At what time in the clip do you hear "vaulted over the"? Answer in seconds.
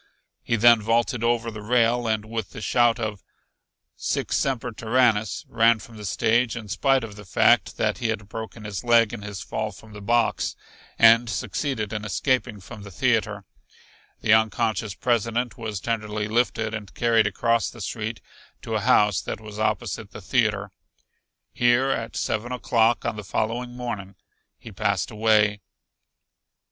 0.81-1.61